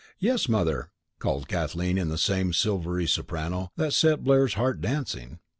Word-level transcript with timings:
"Yes, 0.17 0.49
Mother," 0.49 0.89
called 1.19 1.47
Kathleen 1.47 1.95
in 1.95 2.09
the 2.09 2.17
same 2.17 2.53
silvery 2.53 3.05
soprano 3.05 3.69
that 3.77 3.93
set 3.93 4.23
Blair's 4.23 4.55
heart 4.55 4.81
dancing. 4.81 5.37